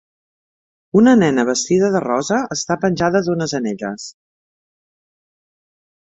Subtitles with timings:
[0.99, 4.09] una nena vestida de rosa està penjada d'unes anelles.